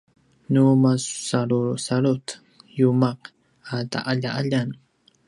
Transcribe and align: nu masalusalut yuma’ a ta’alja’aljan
nu 0.51 0.63
masalusalut 0.83 2.25
yuma’ 2.79 3.09
a 3.71 3.75
ta’alja’aljan 3.91 4.69